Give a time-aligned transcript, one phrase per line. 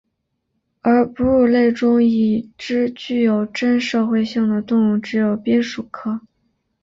[0.81, 6.21] 而哺乳类中已知具有真社会性的动物只有滨鼠科。